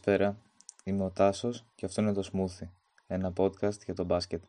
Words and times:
Καλησπέρα, 0.00 0.36
είμαι 0.84 1.04
ο 1.04 1.10
Τάσος 1.10 1.64
και 1.74 1.86
αυτό 1.86 2.02
είναι 2.02 2.12
το 2.12 2.28
Smoothie, 2.32 2.68
ένα 3.06 3.32
podcast 3.36 3.78
για 3.84 3.94
το 3.94 4.04
μπάσκετ. 4.04 4.42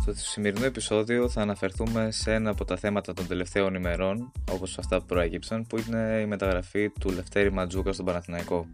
Στο 0.00 0.14
σημερινό 0.14 0.64
επεισόδιο 0.64 1.28
θα 1.28 1.40
αναφερθούμε 1.40 2.10
σε 2.10 2.34
ένα 2.34 2.50
από 2.50 2.64
τα 2.64 2.76
θέματα 2.76 3.12
των 3.12 3.26
τελευταίων 3.26 3.74
ημερών, 3.74 4.32
όπως 4.50 4.78
αυτά 4.78 4.98
που 4.98 5.06
προέκυψαν, 5.06 5.66
που 5.66 5.78
είναι 5.78 6.20
η 6.20 6.26
μεταγραφή 6.26 6.90
του 6.90 7.10
Λευτέρη 7.10 7.52
Ματζούκα 7.52 7.92
στον 7.92 8.04
Παναθηναϊκό. 8.04 8.66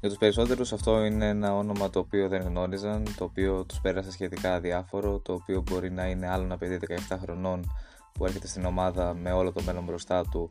Για 0.00 0.08
τους 0.08 0.18
περισσότερους 0.18 0.72
αυτό 0.72 1.04
είναι 1.04 1.28
ένα 1.28 1.56
όνομα 1.56 1.90
το 1.90 1.98
οποίο 1.98 2.28
δεν 2.28 2.42
γνώριζαν, 2.42 3.04
το 3.16 3.24
οποίο 3.24 3.64
τους 3.64 3.80
πέρασε 3.80 4.10
σχετικά 4.10 4.54
αδιάφορο, 4.54 5.18
το 5.18 5.32
οποίο 5.32 5.62
μπορεί 5.70 5.90
να 5.90 6.06
είναι 6.06 6.28
άλλο 6.28 6.44
ένα 6.44 6.58
παιδί 6.58 6.78
17 7.08 7.16
χρονών 7.20 7.64
που 8.14 8.24
έρχεται 8.24 8.46
στην 8.46 8.64
ομάδα 8.64 9.14
με 9.14 9.32
όλο 9.32 9.52
το 9.52 9.62
μέλλον 9.62 9.84
μπροστά 9.84 10.24
του 10.24 10.50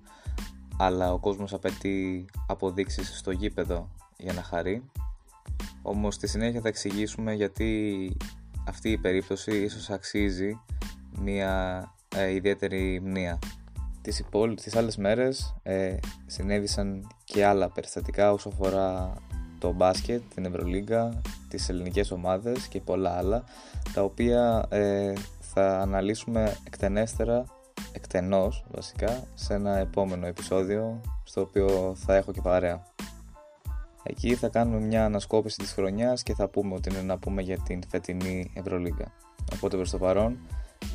αλλά 0.78 1.14
ο 1.14 1.20
κόσμος 1.20 1.54
απαιτεί 1.54 2.26
αποδείξεις 2.48 3.18
στο 3.18 3.32
γήπεδο 3.32 3.90
για 4.18 4.34
να 4.34 4.44
χαρεί. 4.44 4.84
Όμως 5.82 6.16
στη 6.16 6.28
συνέχεια 6.28 6.62
θα 6.62 6.68
εξηγήσουμε 6.68 7.34
γιατί 7.34 8.18
αυτή 8.68 8.92
η 8.92 8.98
περίπτωση 8.98 9.58
ίσως 9.58 9.90
αξίζει 9.90 10.60
μια 11.20 11.84
ε, 12.16 12.34
ιδιαίτερη 12.34 13.02
μνήα. 13.04 13.40
Τις, 14.02 14.20
υπόλοι, 14.20 14.56
τις 14.56 14.76
άλλες 14.76 14.98
μέρες 14.98 15.56
ε, 15.64 15.96
συνέβησαν 16.26 17.08
και 17.24 17.46
άλλα 17.46 17.70
περιστατικά 17.70 18.32
όσο 18.32 18.50
αφορά 18.50 19.14
το 19.60 19.72
μπάσκετ, 19.72 20.22
την 20.34 20.46
Ευρωλίγκα, 20.46 21.22
τις 21.50 21.70
ελληνικές 21.70 22.12
ομάδες 22.12 22.68
και 22.68 22.82
πολλά 22.82 23.18
άλλα 23.18 23.44
τα 23.94 24.04
οποία 24.04 24.66
ε, 24.70 25.14
θα 25.40 25.80
αναλύσουμε 25.80 26.58
εκτενέστερα, 26.68 27.46
εκτενώς 27.94 28.66
βασικά, 28.72 29.24
σε 29.34 29.54
ένα 29.54 29.78
επόμενο 29.78 30.28
επεισόδιο 30.28 31.02
στο 31.24 31.42
οποίο 31.42 31.96
θα 31.96 32.16
έχω 32.16 32.32
και 32.32 32.42
παρέα. 32.42 32.84
Εκεί 34.04 34.36
θα 34.36 34.50
κάνουμε 34.50 34.80
μια 34.80 35.06
ανασκόπηση 35.06 35.58
της 35.58 35.72
χρονιάς 35.72 36.24
και 36.24 36.34
θα 36.34 36.48
πούμε 36.48 36.74
ότι 36.74 36.90
είναι 36.90 37.02
να 37.02 37.18
πούμε 37.18 37.42
για 37.42 37.58
την 37.58 37.82
φετινή 37.90 38.52
Ευρωλίγκα. 38.54 39.12
Οπότε 39.54 39.76
προς 39.76 39.90
το 39.90 39.98
παρόν, 39.98 40.38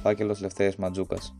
φάκελος 0.02 0.40
Λευτέρης 0.40 0.76
Ματζούκας. 0.76 1.34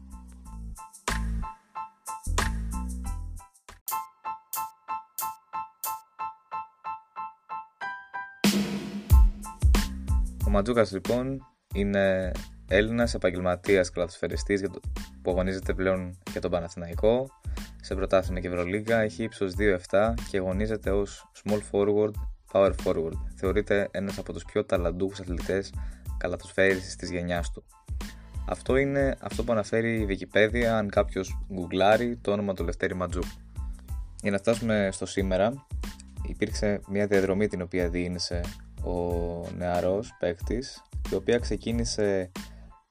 Ο 10.46 10.50
Ματζούκας 10.50 10.92
λοιπόν 10.92 11.46
είναι 11.74 12.32
Έλληνας 12.68 13.14
επαγγελματίας 13.14 13.90
κλαθοσφαιριστή 13.90 14.70
που 15.22 15.30
αγωνίζεται 15.30 15.74
πλέον 15.74 16.18
για 16.30 16.40
τον 16.40 16.50
Παναθηναϊκό 16.50 17.28
σε 17.80 17.94
πρωτάθλημα 17.94 18.40
και 18.40 18.48
Ευρωλίγκα. 18.48 18.98
Έχει 18.98 19.22
ύψος 19.22 19.54
2,7 19.58 20.14
και 20.30 20.38
αγωνίζεται 20.38 20.90
ως 20.90 21.30
small 21.44 21.60
forward, 21.72 22.12
power 22.52 22.72
forward. 22.84 23.18
Θεωρείται 23.36 23.88
ένας 23.90 24.18
από 24.18 24.32
τους 24.32 24.44
πιο 24.44 24.64
ταλαντούχους 24.64 25.20
αθλητές 25.20 25.72
καλαθοσφαίριση 26.18 26.96
της 26.98 27.10
γενιάς 27.10 27.50
του. 27.50 27.64
Αυτό 28.46 28.76
είναι 28.76 29.16
αυτό 29.20 29.44
που 29.44 29.52
αναφέρει 29.52 30.00
η 30.00 30.06
Wikipedia 30.10 30.62
αν 30.62 30.88
κάποιος 30.88 31.38
γκουγκλάρει 31.52 32.16
το 32.16 32.32
όνομα 32.32 32.54
του 32.54 32.64
Λευτέρη 32.64 32.94
Ματζού. 32.94 33.22
Για 34.22 34.30
να 34.30 34.38
φτάσουμε 34.38 34.88
στο 34.92 35.06
σήμερα, 35.06 35.66
υπήρξε 36.28 36.80
μια 36.88 37.06
διαδρομή 37.06 37.46
την 37.46 37.62
οποία 37.62 37.88
διήνυσε 37.88 38.40
ο 38.84 38.92
νεαρός 39.56 40.16
παίκτης, 40.18 40.82
η 41.10 41.14
οποία 41.14 41.38
ξεκίνησε 41.38 42.30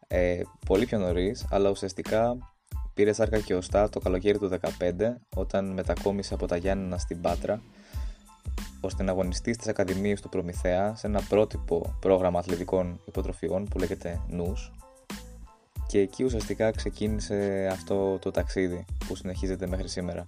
ε, 0.08 0.42
πολύ 0.66 0.86
πιο 0.86 0.98
νωρίς, 0.98 1.46
αλλά 1.50 1.70
ουσιαστικά 1.70 2.38
πήρε 2.94 3.14
σάρκα 3.14 3.40
και 3.40 3.56
οστά 3.56 3.90
το 3.90 4.00
καλοκαίρι 4.00 4.38
του 4.38 4.50
2015 4.50 4.60
όταν 5.36 5.66
μετακόμισε 5.66 6.34
από 6.34 6.48
τα 6.48 6.58
Γιάννενα 6.58 6.98
στην 6.98 7.22
Πάτρα 7.22 7.62
ώστε 8.82 9.04
να 9.04 9.12
αγωνιστεί 9.12 9.54
στις 9.54 9.68
Ακαδημίες 9.68 10.22
του 10.22 10.30
Προμηθέα 10.30 10.96
σε 10.96 11.08
ένα 11.08 11.22
πρότυπο 11.30 11.98
πρόγραμμα 12.00 12.40
αθλητικών 12.40 13.00
υποτροφιών 13.06 13.66
που 13.66 13.78
λέγεται 13.78 14.22
νους 14.30 14.72
και 15.88 16.00
εκεί 16.00 16.24
ουσιαστικά 16.24 16.72
ξεκίνησε 16.72 17.70
αυτό 17.72 18.20
το 18.20 18.32
ταξίδι 18.32 18.86
που 19.08 19.16
συνεχίζεται 19.16 19.68
μέχρι 19.68 19.88
σήμερα. 19.88 20.28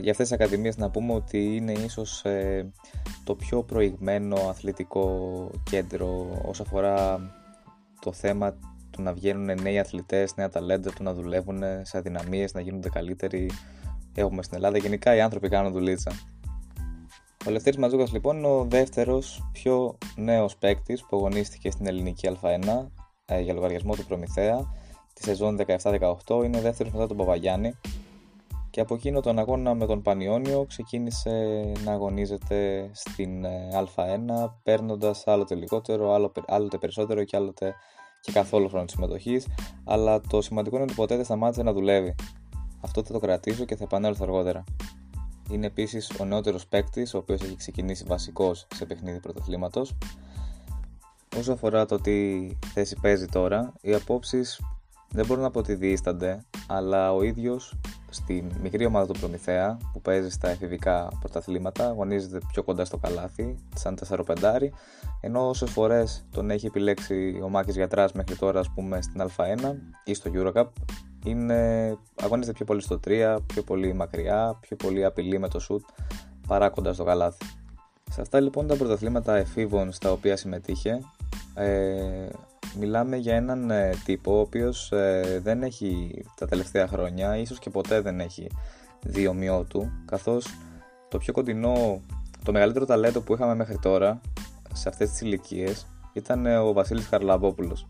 Για 0.00 0.10
αυτές 0.10 0.28
τις 0.28 0.32
ακαδημίες 0.32 0.76
να 0.76 0.90
πούμε 0.90 1.12
ότι 1.12 1.56
είναι 1.56 1.72
ίσως 1.72 2.24
ε, 2.24 2.70
το 3.24 3.34
πιο 3.34 3.62
προηγμένο 3.62 4.36
αθλητικό 4.48 5.50
κέντρο 5.62 6.40
όσο 6.46 6.62
αφορά 6.62 7.20
το 8.00 8.12
θέμα 8.12 8.54
του 9.00 9.06
να 9.06 9.12
βγαίνουν 9.12 9.62
νέοι 9.62 9.78
αθλητές, 9.78 10.36
νέα 10.36 10.48
ταλέντα, 10.48 10.92
του 10.92 11.02
να 11.02 11.14
δουλεύουν 11.14 11.62
σε 11.82 11.98
αδυναμίες, 11.98 12.54
να 12.54 12.60
γίνονται 12.60 12.88
καλύτεροι. 12.88 13.50
Έχουμε 14.14 14.42
στην 14.42 14.56
Ελλάδα. 14.56 14.78
Γενικά 14.78 15.14
οι 15.14 15.20
άνθρωποι 15.20 15.48
κάνουν 15.48 15.72
δουλίτσα. 15.72 16.12
Ο 17.46 17.50
Λευτέρης 17.50 17.78
Ματζούκας 17.78 18.12
λοιπόν 18.12 18.36
είναι 18.36 18.46
ο 18.46 18.64
δεύτερος 18.64 19.48
πιο 19.52 19.98
νέος 20.16 20.56
παίκτης 20.56 21.04
που 21.04 21.16
αγωνίστηκε 21.16 21.70
στην 21.70 21.86
ελληνική 21.86 22.30
Α1 22.42 22.86
ε, 23.24 23.40
για 23.40 23.54
λογαριασμό 23.54 23.94
του 23.94 24.04
Προμηθέα 24.04 24.72
τη 25.12 25.22
σεζόν 25.22 25.58
17-18. 26.26 26.44
Είναι 26.44 26.60
δεύτερος 26.60 26.92
μετά 26.92 27.06
τον 27.06 27.16
Παπαγιάννη. 27.16 27.74
Και 28.70 28.80
από 28.80 28.94
εκείνο 28.94 29.20
τον 29.20 29.38
αγώνα 29.38 29.74
με 29.74 29.86
τον 29.86 30.02
Πανιόνιο 30.02 30.64
ξεκίνησε 30.68 31.62
να 31.84 31.92
αγωνίζεται 31.92 32.90
στην 32.92 33.44
ε, 33.44 33.68
Α1 33.72 34.50
παίρνοντας 34.62 35.26
άλλοτε 35.26 35.54
λιγότερο, 35.54 36.32
άλλοτε 36.46 36.78
περισσότερο 36.78 37.24
και 37.24 37.36
άλλοτε 37.36 37.74
και 38.20 38.32
καθόλου 38.32 38.68
χρόνο 38.68 38.86
συμμετοχής, 38.88 39.46
αλλά 39.84 40.20
το 40.20 40.42
σημαντικό 40.42 40.76
είναι 40.76 40.84
ότι 40.84 40.94
ποτέ 40.94 41.16
δεν 41.16 41.24
σταμάτησε 41.24 41.62
να 41.62 41.72
δουλεύει. 41.72 42.14
Αυτό 42.80 43.02
θα 43.02 43.12
το 43.12 43.18
κρατήσω 43.18 43.64
και 43.64 43.76
θα 43.76 43.84
επανέλθω 43.84 44.24
αργότερα. 44.24 44.64
Είναι 45.50 45.66
επίσης 45.66 46.10
ο 46.20 46.24
νεότερος 46.24 46.66
παίκτης, 46.66 47.14
ο 47.14 47.18
οποίος 47.18 47.40
έχει 47.42 47.56
ξεκινήσει 47.56 48.04
βασικός 48.04 48.66
σε 48.74 48.84
παιχνίδι 48.84 49.20
πρωταθλήματος. 49.20 49.96
Όσο 51.36 51.52
αφορά 51.52 51.86
το 51.86 51.96
τι 51.96 52.48
θέση 52.72 52.96
παίζει 53.00 53.26
τώρα, 53.26 53.72
οι 53.80 53.94
απόψεις 53.94 54.60
δεν 55.08 55.26
μπορούν 55.26 55.42
να 55.42 55.50
πω 55.50 55.58
ότι 55.58 55.74
διήστανται, 55.74 56.44
αλλά 56.66 57.12
ο 57.12 57.22
ίδιος 57.22 57.74
στη 58.10 58.46
μικρή 58.62 58.84
ομάδα 58.84 59.12
του 59.12 59.18
Προμηθέα 59.18 59.78
που 59.92 60.00
παίζει 60.00 60.30
στα 60.30 60.48
εφηβικά 60.48 61.08
πρωταθλήματα, 61.20 61.88
αγωνίζεται 61.88 62.38
πιο 62.52 62.62
κοντά 62.62 62.84
στο 62.84 62.96
καλάθι, 62.96 63.58
σαν 63.74 63.98
4-5, 64.08 64.70
ενώ 65.20 65.48
όσες 65.48 65.70
φορές 65.70 66.24
τον 66.30 66.50
έχει 66.50 66.66
επιλέξει 66.66 67.40
ο 67.42 67.48
Μάκης 67.48 67.76
Γιατράς 67.76 68.12
μέχρι 68.12 68.36
τώρα, 68.36 68.60
ας 68.60 68.70
πούμε, 68.74 69.02
στην 69.02 69.22
Α1 69.36 69.74
ή 70.04 70.14
στο 70.14 70.30
Eurocup, 70.34 70.66
είναι, 71.24 71.96
αγωνίζεται 72.22 72.52
πιο 72.56 72.64
πολύ 72.64 72.80
στο 72.80 73.00
3, 73.06 73.36
πιο 73.46 73.62
πολύ 73.62 73.92
μακριά, 73.92 74.58
πιο 74.60 74.76
πολύ 74.76 75.04
απειλή 75.04 75.38
με 75.38 75.48
το 75.48 75.58
σουτ 75.58 75.84
παρά 76.48 76.68
κοντά 76.68 76.92
στο 76.92 77.04
καλάθι. 77.04 77.44
Σε 78.10 78.20
αυτά 78.20 78.40
λοιπόν 78.40 78.66
τα 78.66 78.76
πρωταθλήματα 78.76 79.36
εφήβων 79.36 79.92
στα 79.92 80.12
οποία 80.12 80.36
συμμετείχε, 80.36 81.00
ε, 81.54 82.28
μιλάμε 82.78 83.16
για 83.16 83.36
έναν 83.36 83.70
ε, 83.70 83.90
τύπο 84.04 84.36
ο 84.36 84.40
οποίος 84.40 84.92
ε, 84.92 85.40
δεν 85.42 85.62
έχει 85.62 86.22
τα 86.34 86.46
τελευταία 86.46 86.86
χρόνια, 86.86 87.36
ίσως 87.36 87.58
και 87.58 87.70
ποτέ 87.70 88.00
δεν 88.00 88.20
έχει 88.20 88.50
δει 89.02 89.26
ομοιό 89.26 89.64
του, 89.68 89.92
καθώς 90.04 90.46
το 91.08 91.18
πιο 91.18 91.32
κοντινό, 91.32 92.00
το 92.44 92.52
μεγαλύτερο 92.52 92.84
ταλέντο 92.86 93.20
που 93.20 93.34
είχαμε 93.34 93.54
μέχρι 93.54 93.78
τώρα 93.78 94.20
σε 94.72 94.88
αυτές 94.88 95.10
τις 95.10 95.20
ηλικίες 95.20 95.86
ήταν 96.12 96.46
ε, 96.46 96.56
ο 96.56 96.72
Βασίλης 96.72 97.06
Χαρλαμπόπουλος. 97.06 97.86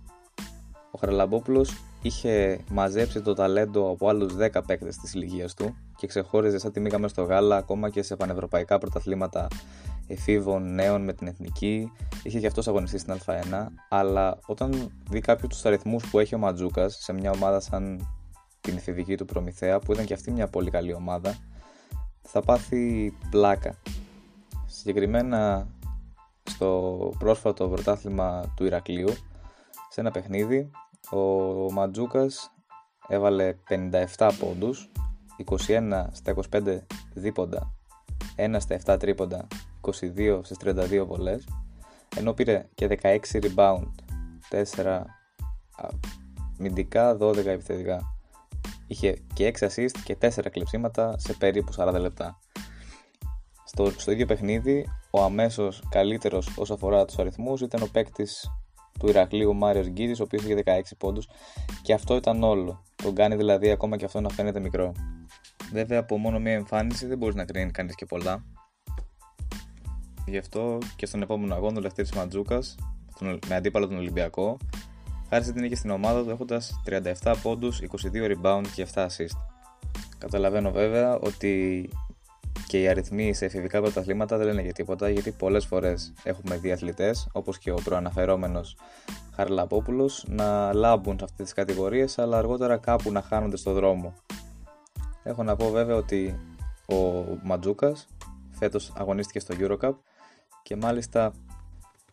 Ο 0.90 0.98
Χαρλαμπόπουλος 0.98 1.82
είχε 2.02 2.60
μαζέψει 2.70 3.20
το 3.20 3.34
ταλέντο 3.34 3.90
από 3.90 4.08
άλλους 4.08 4.34
10 4.38 4.48
παίκτες 4.66 4.96
της 4.96 5.14
ηλικίας 5.14 5.54
του 5.54 5.76
και 5.96 6.06
ξεχώριζε 6.06 6.58
σαν 6.58 6.72
τη 6.72 6.81
μήγαμε 6.81 7.08
στο 7.08 7.22
γάλα 7.22 7.56
ακόμα 7.56 7.90
και 7.90 8.02
σε 8.02 8.16
πανευρωπαϊκά 8.16 8.78
πρωταθλήματα 8.78 9.49
εφήβων 10.10 10.74
νέων 10.74 11.04
με 11.04 11.12
την 11.12 11.26
εθνική. 11.26 11.92
Είχε 12.22 12.40
και 12.40 12.46
αυτός 12.46 12.68
αγωνιστεί 12.68 12.98
στην 12.98 13.14
Α1. 13.26 13.66
Αλλά 13.88 14.38
όταν 14.46 14.90
δει 15.10 15.20
κάποιο 15.20 15.48
τους 15.48 15.64
αριθμούς 15.64 16.10
που 16.10 16.18
έχει 16.18 16.34
ο 16.34 16.38
Ματζούκας 16.38 16.98
σε 17.00 17.12
μια 17.12 17.30
ομάδα 17.30 17.60
σαν 17.60 18.08
την 18.60 18.76
εφηβική 18.76 19.16
του 19.16 19.24
Προμηθέα, 19.24 19.78
που 19.78 19.92
ήταν 19.92 20.04
και 20.04 20.14
αυτή 20.14 20.30
μια 20.30 20.48
πολύ 20.48 20.70
καλή 20.70 20.94
ομάδα, 20.94 21.36
θα 22.22 22.40
πάθει 22.40 23.12
πλάκα. 23.30 23.74
Συγκεκριμένα 24.66 25.66
στο 26.42 27.12
πρόσφατο 27.18 27.68
πρωτάθλημα 27.68 28.52
του 28.56 28.64
Ηρακλείου, 28.64 29.10
σε 29.90 30.00
ένα 30.00 30.10
παιχνίδι, 30.10 30.70
ο 31.10 31.18
Ματζούκας 31.72 32.52
έβαλε 33.08 33.54
57 34.16 34.30
πόντους, 34.38 34.90
21 35.66 36.06
στα 36.12 36.34
25 36.50 36.78
δίποντα, 37.14 37.72
1 38.36 38.56
στα 38.58 38.80
7 38.84 38.98
τρίποντα 38.98 39.46
22 39.81 40.41
στις 40.43 40.56
32 40.65 41.05
βολές 41.06 41.49
ενώ 42.17 42.32
πήρε 42.32 42.69
και 42.75 42.99
16 43.03 43.19
rebound 43.32 43.88
4 44.75 45.00
μυντικά 46.59 47.17
12 47.21 47.47
επιθετικά 47.47 48.00
είχε 48.87 49.19
και 49.35 49.53
6 49.61 49.67
assist 49.67 49.99
και 50.05 50.17
4 50.21 50.29
κλεψίματα 50.50 51.19
σε 51.19 51.32
περίπου 51.32 51.73
40 51.77 51.97
λεπτά 52.00 52.38
στο, 53.65 53.91
στο 53.97 54.12
ίδιο 54.12 54.27
παιχνίδι 54.27 54.87
ο 55.11 55.23
αμέσως 55.23 55.82
καλύτερος 55.91 56.56
όσο 56.56 56.75
αφορά 56.75 57.05
τους 57.05 57.19
αριθμούς 57.19 57.61
ήταν 57.61 57.82
ο 57.82 57.88
παίκτης 57.93 58.50
του 58.99 59.09
Ηρακλείου 59.09 59.55
Μάριος 59.55 59.88
Γκύρης 59.88 60.21
ο 60.21 60.23
οποίος 60.23 60.43
είχε 60.43 60.62
16 60.65 60.81
πόντους 60.99 61.29
και 61.82 61.93
αυτό 61.93 62.17
ήταν 62.17 62.43
όλο 62.43 62.82
Τον 62.97 63.15
κάνει 63.15 63.37
δηλαδή 63.37 63.71
ακόμα 63.71 63.97
και 63.97 64.05
αυτό 64.05 64.21
να 64.21 64.29
φαίνεται 64.29 64.61
μικρό. 64.61 64.93
Βέβαια 65.73 65.99
από 65.99 66.19
μόνο 66.19 66.38
μία 66.38 66.53
εμφάνιση 66.53 67.06
δεν 67.06 67.19
μπορείς 67.19 67.35
να 67.35 67.44
κρίνει 67.44 67.71
κανείς 67.71 67.94
και 67.94 68.06
πολλά. 68.06 68.44
Γι' 70.31 70.38
αυτό 70.38 70.79
και 70.97 71.06
στον 71.06 71.23
επόμενο 71.23 71.55
αγώνα 71.55 71.79
ο 71.79 71.81
Λευτέρης 71.81 72.12
Μαντζούκας 72.12 72.75
με 73.49 73.55
αντίπαλο 73.55 73.88
τον 73.88 73.97
Ολυμπιακό 73.97 74.56
χάρισε 75.29 75.53
την 75.53 75.62
νίκη 75.62 75.75
στην 75.75 75.91
ομάδα 75.91 76.23
του 76.25 76.31
έχοντας 76.31 76.81
37 77.23 77.35
πόντους, 77.43 77.81
22 77.81 78.37
rebound 78.37 78.65
και 78.75 78.87
7 78.94 79.06
assist. 79.06 79.38
Καταλαβαίνω 80.19 80.71
βέβαια 80.71 81.19
ότι 81.19 81.88
και 82.67 82.81
οι 82.81 82.88
αριθμοί 82.88 83.35
σε 83.35 83.44
εφηβικά 83.44 83.81
πρωταθλήματα 83.81 84.37
δεν 84.37 84.47
λένε 84.47 84.62
για 84.62 84.73
τίποτα 84.73 85.09
γιατί 85.09 85.31
πολλές 85.31 85.67
φορές 85.67 86.12
έχουμε 86.23 86.56
δει 86.56 86.73
αθλητές 86.73 87.29
όπως 87.32 87.59
και 87.59 87.71
ο 87.71 87.79
προαναφερόμενος 87.85 88.77
Χαρλαπόπουλος 89.35 90.25
να 90.29 90.73
λάμπουν 90.73 91.19
σε 91.19 91.25
αυτές 91.25 91.44
τις 91.44 91.55
κατηγορίες 91.55 92.19
αλλά 92.19 92.38
αργότερα 92.38 92.77
κάπου 92.77 93.12
να 93.12 93.23
χάνονται 93.23 93.56
στο 93.56 93.73
δρόμο. 93.73 94.15
Έχω 95.23 95.43
να 95.43 95.56
πω 95.56 95.71
βέβαια 95.71 95.97
ότι 95.97 96.38
ο 96.87 97.25
Ματζούκα 97.43 97.93
φέτος 98.50 98.93
αγωνίστηκε 98.97 99.41
στο 99.41 99.55
Eurocup 99.59 99.93
και 100.62 100.76
μάλιστα 100.76 101.32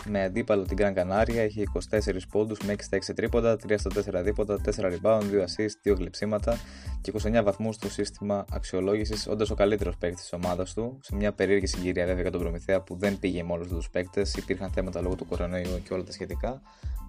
με 0.05 0.23
αντίπαλο 0.23 0.63
την 0.63 0.77
Gran 0.79 0.94
Canaria 0.94 1.35
έχει 1.35 1.63
24 1.89 1.99
πόντους 2.31 2.59
με 2.59 2.73
6 2.73 2.75
στα 2.81 2.97
6 2.97 3.15
τρίποντα, 3.15 3.57
3 3.67 3.75
στα 3.77 4.19
4 4.19 4.23
δίποτα, 4.23 4.59
4 4.65 4.69
rebound, 4.69 5.21
2 5.21 5.41
assist, 5.41 5.91
2 5.91 5.95
γλυψίματα 5.95 6.57
και 7.01 7.13
29 7.23 7.44
βαθμούς 7.44 7.75
στο 7.75 7.89
σύστημα 7.89 8.45
αξιολόγησης, 8.51 9.27
όντα 9.27 9.45
ο 9.51 9.53
καλύτερος 9.53 9.97
παίκτης 9.97 10.21
της 10.21 10.33
ομάδας 10.33 10.73
του. 10.73 10.99
Σε 11.01 11.15
μια 11.15 11.33
περίεργη 11.33 11.67
συγκυρία 11.67 12.05
βέβαια 12.05 12.21
για 12.21 12.31
τον 12.31 12.41
Προμηθέα 12.41 12.81
που 12.81 12.97
δεν 12.97 13.19
πήγε 13.19 13.44
με 13.44 13.51
όλους 13.51 13.67
τους 13.67 13.89
παίκτες, 13.89 14.33
υπήρχαν 14.35 14.71
θέματα 14.71 15.01
λόγω 15.01 15.15
του 15.15 15.25
κορονοϊού 15.25 15.81
και 15.83 15.94
όλα 15.94 16.03
τα 16.03 16.11
σχετικά, 16.11 16.61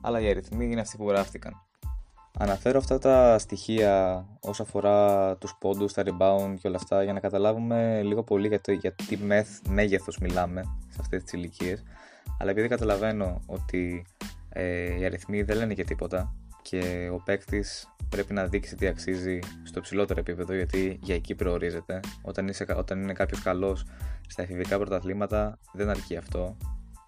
αλλά 0.02 0.20
οι 0.20 0.28
αριθμοί 0.28 0.64
είναι 0.64 0.80
αυτοί 0.80 0.96
που 0.96 1.08
γράφτηκαν. 1.08 1.52
Αναφέρω 2.40 2.78
αυτά 2.78 2.98
τα 2.98 3.38
στοιχεία 3.38 4.24
όσο 4.40 4.62
αφορά 4.62 5.36
τους 5.36 5.56
πόντους, 5.60 5.92
τα 5.92 6.02
rebound 6.06 6.54
και 6.60 6.68
όλα 6.68 6.76
αυτά 6.76 7.02
για 7.02 7.12
να 7.12 7.20
καταλάβουμε 7.20 8.02
λίγο 8.02 8.22
πολύ 8.22 8.48
για, 8.48 8.60
το, 8.60 8.72
για 8.72 8.92
τι 8.92 9.18
μέγεθος 9.68 10.18
μιλάμε 10.18 10.62
σε 10.88 10.98
αυτές 11.00 11.22
τις 11.22 11.32
ηλικίες. 11.32 11.82
Αλλά 12.38 12.50
επειδή 12.50 12.68
καταλαβαίνω 12.68 13.40
ότι 13.46 14.06
ε, 14.48 14.98
οι 14.98 15.04
αριθμοί 15.04 15.42
δεν 15.42 15.56
λένε 15.56 15.74
και 15.74 15.84
τίποτα 15.84 16.34
και 16.62 17.10
ο 17.12 17.22
παίκτης 17.24 17.88
πρέπει 18.08 18.32
να 18.32 18.46
δείξει 18.46 18.76
τι 18.76 18.86
αξίζει 18.86 19.38
στο 19.62 19.80
ψηλότερο 19.80 20.20
επίπεδο 20.20 20.54
γιατί 20.54 20.98
για 21.02 21.14
εκεί 21.14 21.34
προορίζεται. 21.34 22.00
Όταν, 22.22 22.48
είσαι, 22.48 22.66
όταν 22.76 23.02
είναι 23.02 23.12
κάποιος 23.12 23.42
καλός 23.42 23.84
στα 24.28 24.42
εφηβικά 24.42 24.76
πρωταθλήματα 24.76 25.58
δεν 25.72 25.88
αρκεί 25.88 26.16
αυτό. 26.16 26.56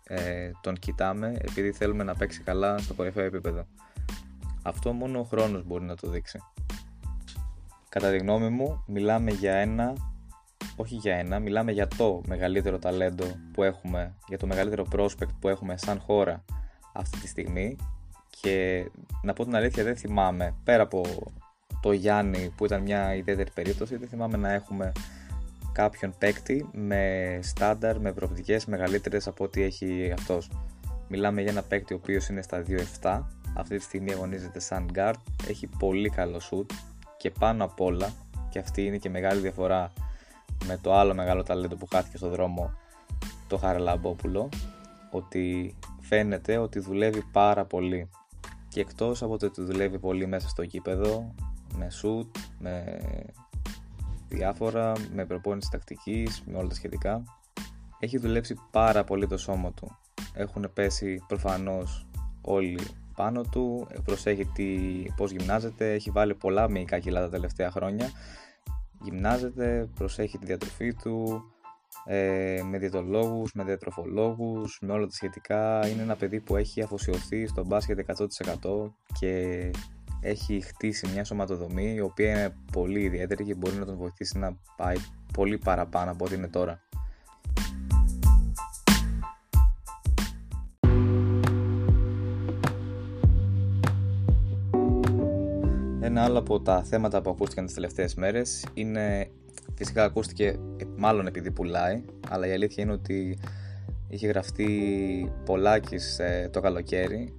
Ε, 0.04 0.50
τον 0.60 0.74
κοιτάμε 0.74 1.36
επειδή 1.40 1.72
θέλουμε 1.72 2.04
να 2.04 2.14
παίξει 2.14 2.42
καλά 2.42 2.78
στο 2.78 2.94
κορυφαίο 2.94 3.24
επίπεδο. 3.24 3.66
Αυτό 4.62 4.92
μόνο 4.92 5.18
ο 5.18 5.22
χρόνος 5.22 5.64
μπορεί 5.64 5.84
να 5.84 5.96
το 5.96 6.08
δείξει. 6.08 6.38
Κατά 7.88 8.10
τη 8.10 8.18
γνώμη 8.18 8.48
μου 8.48 8.84
μιλάμε 8.86 9.30
για 9.30 9.54
ένα, 9.54 9.94
όχι 10.76 10.94
για 10.94 11.16
ένα, 11.16 11.38
μιλάμε 11.38 11.72
για 11.72 11.88
το 11.88 12.20
μεγαλύτερο 12.26 12.78
ταλέντο 12.78 13.24
που 13.52 13.62
έχουμε, 13.62 14.14
για 14.28 14.38
το 14.38 14.46
μεγαλύτερο 14.46 14.86
prospect 14.92 15.30
που 15.40 15.48
έχουμε 15.48 15.76
σαν 15.76 16.00
χώρα 16.00 16.44
αυτή 16.92 17.18
τη 17.18 17.28
στιγμή 17.28 17.76
και 18.40 18.84
να 19.22 19.32
πω 19.32 19.44
την 19.44 19.56
αλήθεια 19.56 19.84
δεν 19.84 19.96
θυμάμαι 19.96 20.54
πέρα 20.64 20.82
από 20.82 21.02
το 21.80 21.92
Γιάννη 21.92 22.52
που 22.56 22.64
ήταν 22.64 22.82
μια 22.82 23.14
ιδιαίτερη 23.14 23.50
περίπτωση 23.54 23.96
δεν 23.96 24.08
θυμάμαι 24.08 24.36
να 24.36 24.52
έχουμε 24.52 24.92
κάποιον 25.72 26.14
παίκτη 26.18 26.68
με 26.72 27.38
στάνταρ, 27.42 28.00
με 28.00 28.12
προοπτικές 28.12 28.66
μεγαλύτερες 28.66 29.26
από 29.26 29.44
ό,τι 29.44 29.62
έχει 29.62 30.12
αυτός. 30.12 30.50
Μιλάμε 31.08 31.42
για 31.42 31.50
ένα 31.50 31.62
παίκτη 31.62 31.94
ο 31.94 31.96
οποίος 31.96 32.28
είναι 32.28 32.42
στα 32.42 32.64
2-7 33.02 33.22
αυτή 33.54 33.76
τη 33.76 33.82
στιγμή 33.82 34.12
αγωνίζεται 34.12 34.60
σαν 34.60 34.90
guard, 34.94 35.14
έχει 35.48 35.66
πολύ 35.66 36.10
καλό 36.10 36.40
shoot 36.50 36.72
και 37.16 37.30
πάνω 37.30 37.64
απ' 37.64 37.80
όλα, 37.80 38.12
και 38.48 38.58
αυτή 38.58 38.84
είναι 38.84 38.96
και 38.96 39.10
μεγάλη 39.10 39.40
διαφορά 39.40 39.92
με 40.64 40.78
το 40.82 40.94
άλλο 40.94 41.14
μεγάλο 41.14 41.42
ταλέντο 41.42 41.76
που 41.76 41.86
χάθηκε 41.86 42.16
στο 42.16 42.28
δρόμο, 42.28 42.72
το 43.46 43.56
Χαραλαμπόπουλο, 43.56 44.48
ότι 45.10 45.74
φαίνεται 46.00 46.56
ότι 46.56 46.78
δουλεύει 46.78 47.22
πάρα 47.32 47.64
πολύ. 47.64 48.08
Και 48.68 48.80
εκτός 48.80 49.22
από 49.22 49.38
το 49.38 49.46
ότι 49.46 49.62
δουλεύει 49.62 49.98
πολύ 49.98 50.26
μέσα 50.26 50.48
στο 50.48 50.62
γήπεδο, 50.62 51.34
με 51.76 51.88
shoot, 52.02 52.40
με 52.58 53.00
διάφορα, 54.28 54.92
με 55.12 55.24
προπόνηση 55.24 55.70
τακτικής, 55.70 56.42
με 56.46 56.58
όλα 56.58 56.68
τα 56.68 56.74
σχετικά, 56.74 57.22
έχει 57.98 58.18
δουλέψει 58.18 58.54
πάρα 58.70 59.04
πολύ 59.04 59.26
το 59.26 59.36
σώμα 59.36 59.72
του. 59.72 59.96
Έχουν 60.34 60.70
πέσει 60.74 61.24
προφανώς 61.26 62.06
όλοι 62.40 62.78
πάνω 63.20 63.42
του, 63.42 63.86
προσέχει 64.04 64.44
τι, 64.44 64.66
πώς 65.16 65.30
γυμνάζεται, 65.30 65.92
έχει 65.92 66.10
βάλει 66.10 66.34
πολλά 66.34 66.68
μυϊκά 66.68 66.98
κιλά 66.98 67.20
τα 67.20 67.28
τελευταία 67.28 67.70
χρόνια. 67.70 68.10
Γυμνάζεται, 69.02 69.88
προσέχει 69.94 70.38
τη 70.38 70.46
διατροφή 70.46 70.94
του, 70.94 71.44
ε, 72.04 72.60
με 72.64 72.78
διαιτολόγους, 72.78 73.52
με 73.52 73.64
διατροφολόγους, 73.64 74.78
με 74.80 74.92
όλα 74.92 75.06
τα 75.06 75.12
σχετικά. 75.12 75.88
Είναι 75.88 76.02
ένα 76.02 76.16
παιδί 76.16 76.40
που 76.40 76.56
έχει 76.56 76.82
αφοσιωθεί 76.82 77.46
στο 77.46 77.64
μπάσκετ 77.64 77.98
100% 77.98 78.94
και 79.18 79.70
έχει 80.20 80.60
χτίσει 80.60 81.08
μια 81.12 81.24
σωματοδομή 81.24 81.94
η 81.94 82.00
οποία 82.00 82.30
είναι 82.30 82.54
πολύ 82.72 83.00
ιδιαίτερη 83.00 83.44
και 83.44 83.54
μπορεί 83.54 83.76
να 83.76 83.84
τον 83.84 83.96
βοηθήσει 83.96 84.38
να 84.38 84.56
πάει 84.76 84.96
πολύ 85.32 85.58
παραπάνω 85.58 86.10
από 86.10 86.24
ό,τι 86.24 86.34
είναι 86.34 86.48
τώρα. 86.48 86.80
Ένα 96.10 96.24
άλλο 96.24 96.38
από 96.38 96.60
τα 96.60 96.82
θέματα 96.82 97.22
που 97.22 97.30
ακούστηκαν 97.30 97.64
τις 97.64 97.74
τελευταίες 97.74 98.14
μέρες 98.14 98.66
είναι, 98.74 99.30
φυσικά 99.74 100.04
ακούστηκε 100.04 100.44
ε, 100.76 100.84
μάλλον 100.96 101.26
επειδή 101.26 101.50
πουλάει, 101.50 102.02
αλλά 102.28 102.46
η 102.46 102.52
αλήθεια 102.52 102.82
είναι 102.82 102.92
ότι 102.92 103.38
είχε 104.08 104.26
γραφτεί 104.26 105.32
πολλάκις 105.44 106.18
ε, 106.18 106.48
το 106.52 106.60
καλοκαίρι 106.60 107.34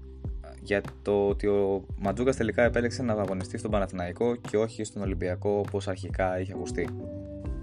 για 0.62 0.82
το 1.02 1.28
ότι 1.28 1.48
ο 1.48 1.86
Ματζούκας 1.98 2.36
τελικά 2.36 2.64
επέλεξε 2.64 3.04
να 3.04 3.14
αγωνιστεί 3.14 3.58
στον 3.58 3.72
Παναθηναϊκό 3.72 4.36
και 4.36 4.58
όχι 4.58 4.84
στον 4.84 5.02
Ολυμπιακό 5.02 5.64
όπως 5.68 5.88
αρχικά 5.88 6.40
είχε 6.40 6.54
ακουστεί. 6.54 6.88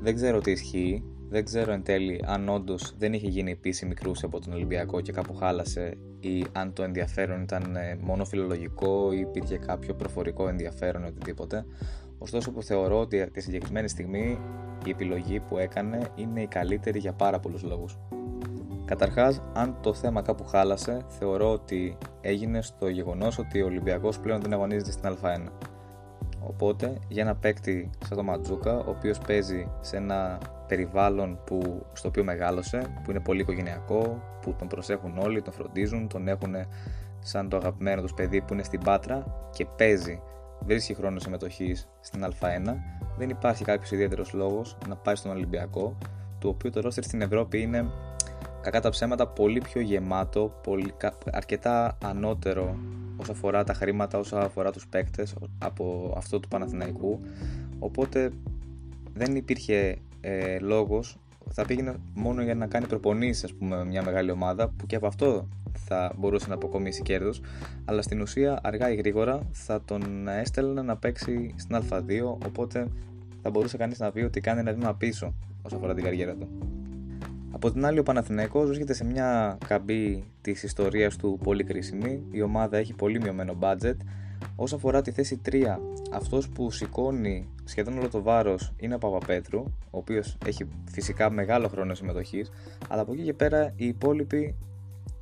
Δεν 0.00 0.14
ξέρω 0.14 0.40
τι 0.40 0.50
ισχύει, 0.50 1.04
δεν 1.28 1.44
ξέρω 1.44 1.73
εν 1.73 1.82
τέλει 1.82 2.25
αν 2.26 2.49
όντως 2.49 2.94
δεν 2.99 3.12
είχε 3.12 3.26
γίνει 3.26 3.50
επίσημη 3.50 3.94
κρούση 3.94 4.25
από 4.25 4.40
τον 4.40 4.52
Ολυμπιακό 4.52 5.00
και 5.00 5.12
κάπου 5.12 5.35
χάλασε 5.35 5.97
ή 6.20 6.44
αν 6.52 6.73
το 6.73 6.82
ενδιαφέρον 6.82 7.42
ήταν 7.42 7.76
ε, 7.76 7.99
μόνο 8.00 8.25
φιλολογικό 8.25 9.12
ή 9.12 9.18
υπήρχε 9.18 9.58
κάποιο 9.58 9.94
προφορικό 9.94 10.49
ενδιαφέρον 10.49 11.04
ή 11.04 11.06
οτιδήποτε. 11.06 11.64
Ωστόσο 12.18 12.50
που 12.50 12.62
θεωρώ 12.62 13.00
ότι 13.00 13.30
τη 13.30 13.40
συγκεκριμένη 13.40 13.88
στιγμή 13.88 14.38
η 14.85 14.90
επιλογή 14.90 15.40
που 15.40 15.58
έκανε 15.58 16.11
είναι 16.14 16.42
η 16.42 16.47
καλύτερη 16.47 16.99
για 16.99 17.12
πάρα 17.12 17.40
πολλούς 17.40 17.62
λόγους. 17.62 17.99
Καταρχάς, 18.85 19.42
αν 19.54 19.78
το 19.82 19.94
θέμα 19.94 20.23
κάπου 20.23 20.44
χάλασε, 20.44 21.04
θεωρώ 21.08 21.52
ότι 21.52 21.99
έγινε 22.20 22.62
στο 22.62 22.88
γεγονός 22.88 23.38
ότι 23.38 23.62
ο 23.62 23.64
Ολυμπιακός 23.64 24.18
πλέον 24.18 24.40
δεν 24.40 24.52
αγωνίζεται 24.52 24.90
στην 24.90 25.18
Α1. 25.23 25.49
Οπότε, 26.40 26.99
για 27.09 27.23
ένα 27.23 27.35
παίκτη 27.35 27.90
σαν 28.07 28.16
το 28.16 28.23
Ματζούκα, 28.23 28.78
ο 28.78 28.90
οποίος 28.90 29.18
παίζει 29.18 29.68
σε 29.80 29.97
ένα 29.97 30.38
περιβάλλον 30.68 31.38
που, 31.45 31.87
στο 31.92 32.09
οποίο 32.09 32.25
μεγάλωσε, 32.25 33.00
που 33.04 33.11
είναι 33.11 33.21
πολύ 33.21 33.40
οικογενειακό, 33.40 34.23
που 34.42 34.54
τον 34.59 34.68
προσέχουν 34.68 35.18
όλοι, 35.18 35.42
τον 35.42 35.52
φροντίζουν, 35.52 36.09
τον 36.09 36.28
έχουν 36.28 36.54
σαν 37.18 37.49
το 37.49 37.57
αγαπημένο 37.57 38.02
τους 38.02 38.14
παιδί 38.14 38.40
που 38.40 38.52
είναι 38.52 38.62
στην 38.62 38.80
Πάτρα 38.80 39.49
και 39.50 39.66
παίζει, 39.76 40.21
βρίσκει 40.61 40.95
χρόνο 40.95 41.18
συμμετοχής 41.18 41.88
στην 42.00 42.25
Α1, 42.25 42.75
δεν 43.18 43.30
υπάρχει 43.30 43.64
κάποιος 43.64 43.90
ιδιαίτερος 43.90 44.33
λόγος 44.33 44.76
να 44.88 44.97
πάει 44.97 45.14
στον 45.14 45.30
Ολυμπιακό, 45.30 45.97
το 46.38 46.49
οποίο 46.49 46.71
το 46.71 46.80
ρόστερ 46.80 47.04
στην 47.04 47.21
Ευρώπη 47.21 47.61
είναι 47.61 47.90
κακά 48.61 48.80
τα 48.80 48.90
ψέματα 48.90 49.28
πολύ 49.28 49.61
πιο 49.61 49.80
γεμάτο, 49.80 50.61
πολύ, 50.62 50.95
αρκετά 51.33 51.99
ανώτερο 52.04 52.76
όσο 53.20 53.32
αφορά 53.32 53.64
τα 53.64 53.72
χρήματα, 53.72 54.18
όσο 54.18 54.37
αφορά 54.37 54.70
τους 54.70 54.87
παίκτες 54.87 55.34
από 55.58 56.14
αυτό 56.16 56.40
του 56.40 56.48
Παναθηναϊκού. 56.48 57.20
Οπότε 57.78 58.30
δεν 59.14 59.37
υπήρχε 59.37 59.96
ε, 60.20 60.58
λόγος. 60.58 61.18
Θα 61.50 61.64
πήγαινε 61.64 61.94
μόνο 62.14 62.42
για 62.42 62.54
να 62.54 62.66
κάνει 62.66 62.87
προπονήσεις 62.87 63.44
ας 63.44 63.52
πούμε 63.54 63.76
με 63.76 63.84
μια 63.84 64.02
μεγάλη 64.02 64.30
ομάδα 64.30 64.68
που 64.68 64.87
και 64.87 64.96
από 64.96 65.06
αυτό 65.06 65.48
θα 65.72 66.12
μπορούσε 66.16 66.48
να 66.48 66.54
αποκομίσει 66.54 67.02
κέρδος. 67.02 67.40
Αλλά 67.84 68.02
στην 68.02 68.20
ουσία 68.20 68.58
αργά 68.62 68.90
ή 68.90 68.94
γρήγορα 68.94 69.40
θα 69.52 69.82
τον 69.84 70.28
έστελνε 70.28 70.82
να 70.82 70.96
παίξει 70.96 71.54
στην 71.56 71.76
Α2 71.76 72.22
οπότε 72.46 72.88
θα 73.42 73.50
μπορούσε 73.50 73.76
κανείς 73.76 73.98
να 73.98 74.10
πει 74.10 74.20
ότι 74.20 74.40
κάνει 74.40 74.60
ένα 74.60 74.72
βήμα 74.72 74.94
πίσω 74.94 75.34
όσο 75.62 75.76
αφορά 75.76 75.94
την 75.94 76.04
καριέρα 76.04 76.34
του. 76.34 76.48
Από 77.59 77.71
την 77.71 77.85
άλλη, 77.87 77.99
ο 77.99 78.03
Παναθηναϊκός 78.03 78.67
βρίσκεται 78.67 78.93
σε 78.93 79.05
μια 79.05 79.59
καμπή 79.67 80.25
της 80.41 80.62
ιστορίας 80.62 81.17
του 81.17 81.38
πολύ 81.43 81.65
κρίσιμη. 81.65 82.23
Η 82.31 82.43
ομάδα 82.43 82.77
έχει 82.77 82.95
πολύ 82.95 83.21
μειωμένο 83.21 83.57
budget. 83.61 83.97
Όσο 84.57 84.77
αφορά 84.77 85.03
τη 85.03 85.11
θέση 85.11 85.41
3, 85.50 85.79
αυτός 86.12 86.49
που 86.49 86.71
σηκώνει 86.71 87.49
σχεδόν 87.65 87.99
όλο 87.99 88.09
το 88.09 88.23
βάρος 88.23 88.73
είναι 88.77 88.95
ο 88.95 88.99
Παπαπέτρου, 88.99 89.59
ο 89.91 89.99
οποίος 89.99 90.38
έχει 90.47 90.69
φυσικά 90.91 91.31
μεγάλο 91.31 91.69
χρόνο 91.69 91.95
συμμετοχής, 91.95 92.50
αλλά 92.88 93.03
από 93.03 93.12
εκεί 93.12 93.23
και 93.23 93.35
πέρα 93.35 93.73
οι 93.77 93.87
υπόλοιποι 93.87 94.55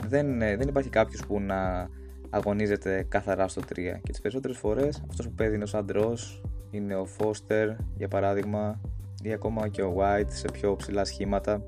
δεν, 0.07 0.38
δεν 0.38 0.69
υπάρχει 0.69 0.88
κάποιος 0.88 1.26
που 1.26 1.40
να 1.40 1.88
αγωνίζεται 2.31 3.07
καθαρά 3.09 3.49
στο 3.49 3.62
3. 3.69 3.75
Και 3.75 4.11
τις 4.11 4.21
περισσότερες 4.21 4.57
φορές 4.57 5.02
αυτός 5.11 5.26
που 5.26 5.35
παίζει 5.35 5.55
είναι 5.55 5.64
ο 5.64 5.66
Σαντρός, 5.66 6.43
είναι 6.71 6.95
ο 6.95 7.05
Φώστερ 7.05 7.69
για 7.97 8.09
παράδειγμα, 8.09 8.81
ή 9.23 9.33
ακόμα 9.33 9.69
και 9.69 9.83
ο 9.83 9.97
White 9.99 10.28
σε 10.28 10.49
πιο 10.52 10.76
ψηλά 10.76 11.05
σχήματα. 11.05 11.62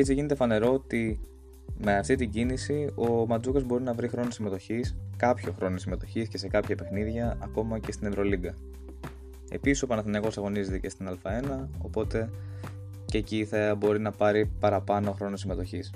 Και 0.00 0.06
έτσι 0.06 0.18
γίνεται 0.18 0.34
φανερό 0.34 0.72
ότι 0.72 1.20
με 1.78 1.96
αυτή 1.96 2.14
την 2.14 2.30
κίνηση 2.30 2.92
ο 2.94 3.26
Ματζούκας 3.26 3.62
μπορεί 3.64 3.82
να 3.82 3.94
βρει 3.94 4.08
χρόνο 4.08 4.30
συμμετοχής, 4.30 4.96
κάποιο 5.16 5.52
χρόνο 5.52 5.78
συμμετοχής 5.78 6.28
και 6.28 6.38
σε 6.38 6.48
κάποια 6.48 6.76
παιχνίδια, 6.76 7.38
ακόμα 7.42 7.78
και 7.78 7.92
στην 7.92 8.06
Ευρωλίγκα. 8.06 8.54
Επίσης, 9.50 9.82
ο 9.82 9.86
Παναθηναϊκός 9.86 10.38
αγωνίζεται 10.38 10.78
και 10.78 10.88
στην 10.88 11.08
Α1, 11.08 11.68
οπότε 11.78 12.30
και 13.04 13.18
εκεί 13.18 13.44
θα 13.44 13.74
μπορεί 13.74 14.00
να 14.00 14.10
πάρει 14.10 14.50
παραπάνω 14.60 15.12
χρόνο 15.12 15.36
συμμετοχής. 15.36 15.92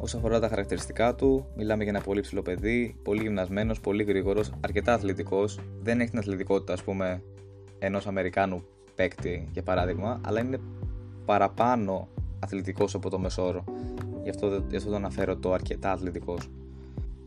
Όσον 0.00 0.20
αφορά 0.20 0.40
τα 0.40 0.48
χαρακτηριστικά 0.48 1.14
του, 1.14 1.46
μιλάμε 1.56 1.82
για 1.82 1.92
ένα 1.92 2.02
πολύ 2.02 2.20
ψηλό 2.20 2.42
παιδί, 2.42 2.96
πολύ 3.02 3.22
γυμνασμένος, 3.22 3.80
πολύ 3.80 4.02
γρήγορος, 4.02 4.52
αρκετά 4.60 4.92
αθλητικός. 4.92 5.58
Δεν 5.82 6.00
έχει 6.00 6.10
την 6.10 6.18
αθλητικότητα, 6.18 6.72
ας 6.72 6.82
πούμε, 6.82 7.22
ενός 7.78 8.06
Αμερικάνου 8.06 8.64
παίκτη, 8.94 9.48
για 9.52 9.62
παράδειγμα, 9.62 10.20
αλλά 10.24 10.40
είναι 10.40 10.58
παραπάνω 11.24 12.08
αθλητικός 12.44 12.94
από 12.94 13.10
το 13.10 13.18
μεσόρο. 13.18 13.64
Γι' 14.22 14.30
αυτό, 14.30 14.64
γι 14.68 14.76
αυτό 14.76 14.90
το 14.90 14.96
αναφέρω 14.96 15.36
το 15.36 15.52
αρκετά 15.52 15.92
αθλητικός. 15.92 16.50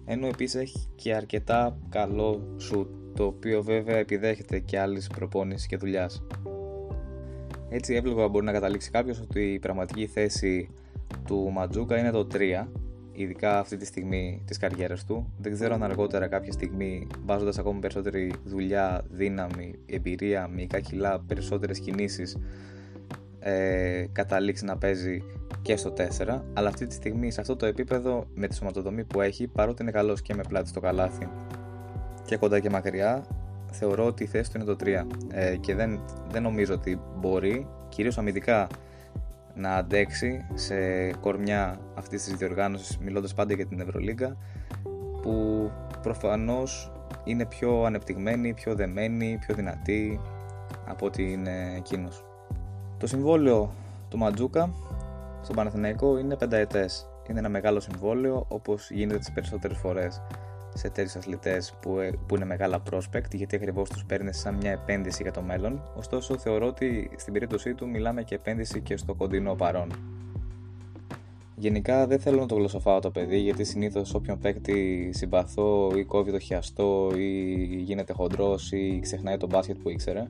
Ενώ 0.05 0.27
επίσης 0.27 0.61
έχει 0.61 0.87
και 0.95 1.15
αρκετά 1.15 1.77
καλό 1.89 2.41
σουτ, 2.57 2.87
το 3.15 3.23
οποίο 3.23 3.63
βέβαια 3.63 3.95
επιδέχεται 3.95 4.59
και 4.59 4.79
άλλης 4.79 5.07
προπόνησης 5.07 5.67
και 5.67 5.77
δουλειάς. 5.77 6.23
Έτσι 7.69 7.93
εύλογα 7.93 8.27
μπορεί 8.27 8.45
να 8.45 8.51
καταλήξει 8.51 8.91
κάποιος 8.91 9.21
ότι 9.21 9.53
η 9.53 9.59
πραγματική 9.59 10.05
θέση 10.07 10.69
του 11.25 11.51
Ματζούκα 11.51 11.97
είναι 11.97 12.11
το 12.11 12.27
3, 12.33 12.67
ειδικά 13.11 13.59
αυτή 13.59 13.77
τη 13.77 13.85
στιγμή 13.85 14.41
της 14.45 14.57
καριέρας 14.57 15.05
του. 15.05 15.33
Δεν 15.37 15.53
ξέρω 15.53 15.73
αν 15.73 15.83
αργότερα 15.83 16.27
κάποια 16.27 16.51
στιγμή, 16.51 17.07
βάζοντας 17.25 17.57
ακόμη 17.57 17.79
περισσότερη 17.79 18.33
δουλειά, 18.45 19.05
δύναμη, 19.09 19.73
εμπειρία, 19.85 20.47
μυϊκά 20.47 20.79
κιλά, 20.79 21.19
περισσότερες 21.19 21.79
κινήσεις, 21.79 22.37
ε, 23.47 24.07
καταλήξει 24.11 24.65
να 24.65 24.77
παίζει 24.77 25.23
και 25.61 25.75
στο 25.75 25.93
4. 25.97 26.41
Αλλά 26.53 26.67
αυτή 26.67 26.87
τη 26.87 26.93
στιγμή, 26.93 27.31
σε 27.31 27.41
αυτό 27.41 27.55
το 27.55 27.65
επίπεδο, 27.65 28.27
με 28.33 28.47
τη 28.47 28.55
σωματοδομή 28.55 29.03
που 29.03 29.21
έχει, 29.21 29.47
παρότι 29.47 29.81
είναι 29.81 29.91
καλός 29.91 30.21
και 30.21 30.33
με 30.33 30.43
πλάτη 30.47 30.69
στο 30.69 30.79
καλάθι 30.79 31.29
και 32.25 32.37
κοντά 32.37 32.59
και 32.59 32.69
μακριά, 32.69 33.25
θεωρώ 33.71 34.05
ότι 34.05 34.23
η 34.23 34.27
θέση 34.27 34.51
του 34.51 34.57
είναι 34.57 34.65
το 34.65 34.75
3. 34.83 35.05
Ε, 35.31 35.55
και 35.55 35.75
δεν, 35.75 35.99
δεν 36.31 36.41
νομίζω 36.41 36.73
ότι 36.73 37.01
μπορεί, 37.19 37.67
κυρίως 37.89 38.17
αμυντικά, 38.17 38.67
να 39.55 39.75
αντέξει 39.75 40.45
σε 40.53 40.75
κορμιά 41.11 41.79
αυτής 41.95 42.23
της 42.23 42.33
διοργάνωσης 42.33 42.97
μιλώντας 42.97 43.33
πάντα 43.33 43.53
για 43.53 43.65
την 43.65 43.79
Ευρωλίγκα 43.79 44.37
που 45.21 45.71
προφανώς 46.01 46.91
είναι 47.23 47.45
πιο 47.45 47.83
ανεπτυγμένη, 47.83 48.53
πιο 48.53 48.75
δεμένη, 48.75 49.37
πιο 49.45 49.55
δυνατή 49.55 50.19
από 50.85 51.05
ότι 51.05 51.31
είναι 51.31 51.73
εκείνος. 51.75 52.26
Το 52.99 53.07
συμβόλαιο 53.07 53.73
του 54.09 54.17
Ματζούκα 54.17 54.73
στον 55.43 55.55
Παναθηναϊκό 55.55 56.17
είναι 56.17 56.35
πενταετές. 56.35 57.07
Είναι 57.29 57.39
ένα 57.39 57.49
μεγάλο 57.49 57.79
συμβόλαιο 57.79 58.45
όπως 58.47 58.91
γίνεται 58.91 59.19
τις 59.19 59.31
περισσότερες 59.31 59.77
φορές 59.77 60.21
σε 60.73 60.89
τέτοιους 60.89 61.15
αθλητές 61.15 61.73
που, 61.81 61.99
ε, 61.99 62.11
που 62.27 62.35
είναι 62.35 62.45
μεγάλα 62.45 62.83
prospect, 62.91 63.33
γιατί 63.33 63.55
ακριβώς 63.55 63.89
τους 63.89 64.05
παίρνει 64.05 64.33
σαν 64.33 64.55
μια 64.55 64.71
επένδυση 64.71 65.23
για 65.23 65.31
το 65.31 65.41
μέλλον. 65.41 65.81
Ωστόσο, 65.95 66.37
θεωρώ 66.37 66.67
ότι 66.67 67.09
στην 67.17 67.33
περίπτωσή 67.33 67.73
του 67.73 67.89
μιλάμε 67.89 68.23
και 68.23 68.35
επένδυση 68.35 68.81
και 68.81 68.97
στο 68.97 69.13
κοντινό 69.13 69.55
παρόν. 69.55 69.91
Γενικά 71.55 72.07
δεν 72.07 72.19
θέλω 72.19 72.39
να 72.39 72.45
το 72.45 72.55
γλωσσοφάω 72.55 72.99
το 72.99 73.11
παιδί 73.11 73.37
γιατί 73.37 73.63
συνήθως 73.63 74.13
όποιον 74.13 74.39
παίκτη 74.39 75.09
συμπαθώ 75.13 75.91
ή 75.95 76.03
κόβει 76.03 76.31
το 76.31 76.39
χιαστό 76.39 77.11
ή 77.15 77.53
γίνεται 77.81 78.13
χοντρός 78.13 78.71
ή 78.71 78.99
ξεχνάει 79.01 79.37
το 79.37 79.47
μπάσκετ 79.47 79.77
που 79.77 79.89
ήξερε. 79.89 80.27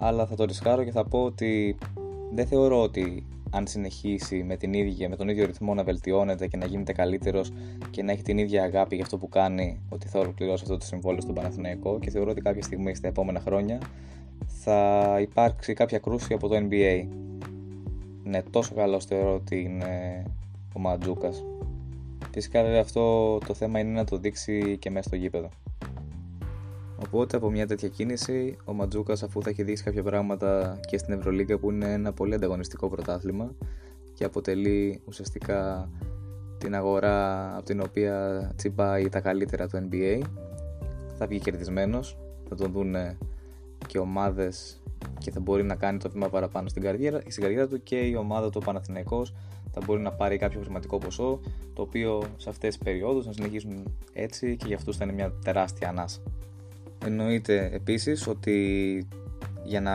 Αλλά 0.00 0.26
θα 0.26 0.34
το 0.34 0.44
ρισκάρω 0.44 0.84
και 0.84 0.90
θα 0.90 1.04
πω 1.04 1.22
ότι 1.22 1.76
δεν 2.34 2.46
θεωρώ 2.46 2.82
ότι 2.82 3.26
αν 3.50 3.66
συνεχίσει 3.66 4.42
με, 4.42 4.56
την 4.56 4.72
ίδια, 4.72 5.08
με 5.08 5.16
τον 5.16 5.28
ίδιο 5.28 5.46
ρυθμό 5.46 5.74
να 5.74 5.82
βελτιώνεται 5.82 6.46
και 6.46 6.56
να 6.56 6.66
γίνεται 6.66 6.92
καλύτερος 6.92 7.52
και 7.90 8.02
να 8.02 8.12
έχει 8.12 8.22
την 8.22 8.38
ίδια 8.38 8.62
αγάπη 8.62 8.94
για 8.94 9.04
αυτό 9.04 9.16
που 9.16 9.28
κάνει, 9.28 9.80
ότι 9.88 10.08
θα 10.08 10.18
ολοκληρώσει 10.18 10.62
αυτό 10.62 10.76
το 10.76 10.84
συμβόλαιο 10.84 11.20
στον 11.20 11.34
Παναθηναϊκό 11.34 11.98
και 11.98 12.10
θεωρώ 12.10 12.30
ότι 12.30 12.40
κάποια 12.40 12.62
στιγμή 12.62 12.94
στα 12.94 13.08
επόμενα 13.08 13.40
χρόνια 13.40 13.78
θα 14.46 15.16
υπάρξει 15.20 15.72
κάποια 15.72 15.98
κρούση 15.98 16.32
από 16.32 16.48
το 16.48 16.56
NBA. 16.56 17.06
Ναι, 18.22 18.42
τόσο 18.42 18.74
καλό 18.74 19.00
θεωρώ 19.00 19.34
ότι 19.34 19.60
είναι 19.60 20.22
ο 20.74 20.80
Ματζούκα. 20.80 21.30
Φυσικά 22.32 22.62
βέβαια 22.62 22.80
αυτό 22.80 23.38
το 23.38 23.54
θέμα 23.54 23.78
είναι 23.78 23.90
να 23.90 24.04
το 24.04 24.16
δείξει 24.16 24.76
και 24.78 24.90
μέσα 24.90 25.08
στο 25.08 25.16
γήπεδο. 25.16 25.48
Οπότε 27.06 27.36
από 27.36 27.50
μια 27.50 27.66
τέτοια 27.66 27.88
κίνηση 27.88 28.56
ο 28.64 28.72
Ματζούκας, 28.72 29.22
αφού 29.22 29.42
θα 29.42 29.50
έχει 29.50 29.62
δείξει 29.62 29.82
κάποια 29.82 30.02
πράγματα 30.02 30.80
και 30.86 30.98
στην 30.98 31.14
Ευρωλίγα 31.14 31.58
που 31.58 31.70
είναι 31.70 31.92
ένα 31.92 32.12
πολύ 32.12 32.34
ανταγωνιστικό 32.34 32.88
πρωτάθλημα 32.88 33.54
και 34.14 34.24
αποτελεί 34.24 35.00
ουσιαστικά 35.04 35.90
την 36.58 36.74
αγορά 36.74 37.48
από 37.56 37.64
την 37.64 37.80
οποία 37.80 38.50
τσιμπάει 38.56 39.08
τα 39.08 39.20
καλύτερα 39.20 39.66
του 39.66 39.88
NBA, 39.90 40.20
θα 41.18 41.26
βγει 41.26 41.38
κερδισμένος, 41.38 42.18
θα 42.48 42.54
τον 42.54 42.72
δουν 42.72 42.94
και 43.86 43.98
ομάδες 43.98 44.82
και 45.18 45.30
θα 45.30 45.40
μπορεί 45.40 45.62
να 45.62 45.74
κάνει 45.74 45.98
το 45.98 46.10
βήμα 46.10 46.28
παραπάνω 46.28 46.68
στην 46.68 46.82
καριέρα, 46.82 47.20
στην 47.26 47.42
καριέρα 47.42 47.68
του 47.68 47.82
και 47.82 47.96
η 47.96 48.14
ομάδα 48.14 48.50
του 48.50 48.60
Παναθηναϊκός 48.60 49.34
θα 49.72 49.80
μπορεί 49.84 50.00
να 50.00 50.12
πάρει 50.12 50.36
κάποιο 50.36 50.60
χρηματικό 50.60 50.98
ποσό 50.98 51.40
το 51.74 51.82
οποίο 51.82 52.22
σε 52.36 52.48
αυτές 52.48 52.76
τις 52.76 52.84
περιόδους 52.84 53.26
να 53.26 53.32
συνεχίσουν 53.32 53.94
έτσι 54.12 54.56
και 54.56 54.66
για 54.66 54.76
αυτούς 54.76 54.96
θα 54.96 55.04
είναι 55.04 55.12
μια 55.12 55.32
τεράστια 55.44 55.88
ανάσα. 55.88 56.20
Εννοείται 57.04 57.70
επίσης 57.72 58.26
ότι 58.26 59.08
για 59.64 59.80
να 59.80 59.94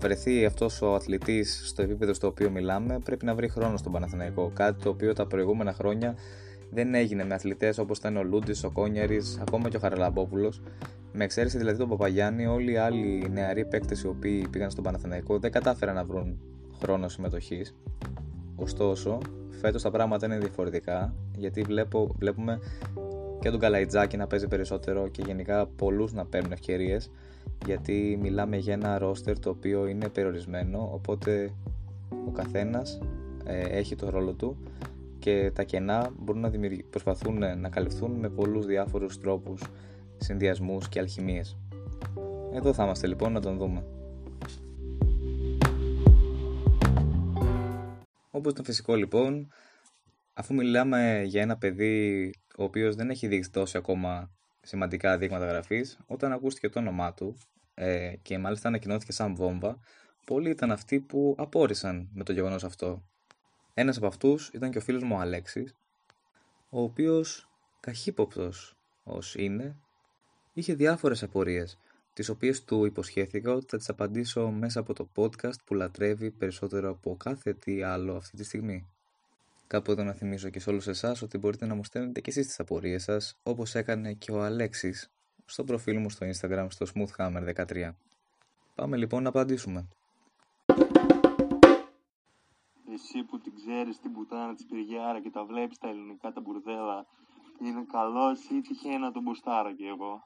βρεθεί 0.00 0.44
αυτός 0.44 0.82
ο 0.82 0.94
αθλητής 0.94 1.62
στο 1.64 1.82
επίπεδο 1.82 2.14
στο 2.14 2.26
οποίο 2.26 2.50
μιλάμε 2.50 2.98
πρέπει 3.04 3.24
να 3.24 3.34
βρει 3.34 3.48
χρόνο 3.48 3.76
στον 3.76 3.92
Παναθηναϊκό 3.92 4.50
κάτι 4.54 4.82
το 4.82 4.88
οποίο 4.88 5.12
τα 5.12 5.26
προηγούμενα 5.26 5.72
χρόνια 5.72 6.14
δεν 6.70 6.94
έγινε 6.94 7.24
με 7.24 7.34
αθλητές 7.34 7.78
όπως 7.78 7.98
ήταν 7.98 8.16
ο 8.16 8.22
Λούντις, 8.22 8.64
ο 8.64 8.70
Κόνιαρης, 8.70 9.38
ακόμα 9.40 9.68
και 9.68 9.76
ο 9.76 9.80
Χαραλαμπόπουλος 9.80 10.62
με 11.12 11.24
εξαίρεση 11.24 11.58
δηλαδή 11.58 11.78
τον 11.78 11.88
Παπαγιάννη 11.88 12.46
όλοι 12.46 12.72
οι 12.72 12.76
άλλοι 12.76 13.28
νεαροί 13.30 13.64
παίκτες 13.64 14.02
οι 14.02 14.06
οποίοι 14.06 14.48
πήγαν 14.50 14.70
στον 14.70 14.84
Παναθηναϊκό 14.84 15.38
δεν 15.38 15.50
κατάφεραν 15.50 15.94
να 15.94 16.04
βρουν 16.04 16.38
χρόνο 16.80 17.08
συμμετοχής. 17.08 17.74
Ωστόσο, 18.56 19.18
φέτος 19.60 19.82
τα 19.82 19.90
πράγματα 19.90 20.26
είναι 20.26 20.38
διαφορετικά 20.38 21.14
γιατί 21.36 21.62
βλέπω, 21.62 22.14
βλέπουμε 22.18 22.58
και 23.40 23.50
τον 23.50 23.58
Καλαϊτζάκη 23.58 24.16
να 24.16 24.26
παίζει 24.26 24.48
περισσότερο 24.48 25.08
και 25.08 25.22
γενικά 25.26 25.66
πολλούς 25.66 26.12
να 26.12 26.26
παίρνουν 26.26 26.52
ευκαιρίες 26.52 27.10
γιατί 27.66 28.18
μιλάμε 28.20 28.56
για 28.56 28.72
ένα 28.72 28.98
ρόστερ 28.98 29.38
το 29.38 29.50
οποίο 29.50 29.86
είναι 29.86 30.08
περιορισμένο 30.08 30.90
οπότε 30.92 31.52
ο 32.26 32.30
καθένας 32.30 33.00
ε, 33.44 33.60
έχει 33.60 33.94
το 33.94 34.10
ρόλο 34.10 34.32
του 34.32 34.56
και 35.18 35.50
τα 35.54 35.62
κενά 35.62 36.12
μπορούν 36.18 36.40
να 36.40 36.50
προσπαθούν 36.90 37.38
να 37.58 37.68
καλυφθούν 37.68 38.10
με 38.10 38.28
πολλούς 38.28 38.66
διάφορους 38.66 39.18
τρόπους, 39.18 39.62
συνδυασμούς 40.16 40.88
και 40.88 40.98
αλχημίες. 40.98 41.56
Εδώ 42.52 42.72
θα 42.72 42.84
είμαστε 42.84 43.06
λοιπόν 43.06 43.32
να 43.32 43.40
τον 43.40 43.56
δούμε. 43.56 43.84
Όπως 48.30 48.52
το 48.52 48.62
φυσικό 48.62 48.94
λοιπόν, 48.94 49.48
αφού 50.32 50.54
μιλάμε 50.54 51.22
για 51.26 51.42
ένα 51.42 51.56
παιδί 51.56 52.32
ο 52.58 52.64
οποίος 52.64 52.94
δεν 52.94 53.10
έχει 53.10 53.26
δείξει 53.26 53.50
τόσο 53.50 53.78
ακόμα 53.78 54.30
σημαντικά 54.60 55.18
δείγματα 55.18 55.46
γραφής, 55.46 55.98
όταν 56.06 56.32
ακούστηκε 56.32 56.68
το 56.68 56.78
όνομά 56.78 57.14
του 57.14 57.38
ε, 57.74 58.12
και 58.22 58.38
μάλιστα 58.38 58.68
ανακοινώθηκε 58.68 59.12
σαν 59.12 59.34
βόμβα, 59.34 59.78
πολλοί 60.24 60.50
ήταν 60.50 60.70
αυτοί 60.70 61.00
που 61.00 61.34
απόρρισαν 61.38 62.08
με 62.12 62.24
το 62.24 62.32
γεγονός 62.32 62.64
αυτό. 62.64 63.02
Ένας 63.74 63.96
από 63.96 64.06
αυτούς 64.06 64.48
ήταν 64.48 64.70
και 64.70 64.78
ο 64.78 64.80
φίλος 64.80 65.02
μου 65.02 65.16
ο 65.16 65.20
Αλέξης, 65.20 65.74
ο 66.68 66.82
οποίος 66.82 67.50
καχύποπτος 67.80 68.76
ως 69.02 69.34
είναι, 69.34 69.76
είχε 70.52 70.74
διάφορες 70.74 71.22
απορίες, 71.22 71.78
τις 72.12 72.28
οποίες 72.28 72.64
του 72.64 72.84
υποσχέθηκα 72.84 73.52
ότι 73.52 73.66
θα 73.68 73.76
τις 73.76 73.88
απαντήσω 73.88 74.50
μέσα 74.50 74.80
από 74.80 74.92
το 74.92 75.08
podcast 75.16 75.64
που 75.64 75.74
λατρεύει 75.74 76.30
περισσότερο 76.30 76.90
από 76.90 77.16
κάθε 77.16 77.52
τι 77.52 77.82
άλλο 77.82 78.16
αυτή 78.16 78.36
τη 78.36 78.44
στιγμή. 78.44 78.86
Κάπου 79.68 79.90
εδώ 79.90 80.02
να 80.02 80.12
θυμίσω 80.12 80.48
και 80.50 80.60
σε 80.60 80.70
όλους 80.70 80.86
εσάς 80.86 81.22
ότι 81.22 81.38
μπορείτε 81.38 81.66
να 81.66 81.74
μου 81.74 81.84
στέλνετε 81.84 82.20
και 82.20 82.30
εσείς 82.30 82.46
τις 82.46 82.60
απορίες 82.60 83.02
σας, 83.02 83.38
όπως 83.42 83.74
έκανε 83.74 84.12
και 84.12 84.32
ο 84.32 84.42
Αλέξης 84.42 85.10
στο 85.44 85.64
προφίλ 85.64 85.98
μου 85.98 86.10
στο 86.10 86.26
Instagram 86.26 86.66
στο 86.68 86.86
smoothhammer13. 86.94 87.90
Πάμε 88.74 88.96
λοιπόν 88.96 89.22
να 89.22 89.28
απαντήσουμε. 89.28 89.88
Εσύ 92.94 93.22
που 93.28 93.40
την 93.40 93.52
ξέρεις 93.54 94.00
την 94.00 94.12
πουτάνα 94.12 94.54
της 94.54 94.66
Πυργιάρα 94.66 95.20
και 95.20 95.30
τα 95.30 95.44
βλέπεις 95.44 95.78
τα 95.78 95.88
ελληνικά 95.88 96.32
τα 96.32 96.40
μπουρδέλα, 96.40 97.06
είναι 97.62 97.84
καλός 97.92 98.44
ή 98.50 98.60
τυχαίνει 98.60 98.98
να 98.98 99.12
τον 99.12 99.22
μπουστάρω 99.22 99.74
κι 99.74 99.84
εγώ; 99.84 100.22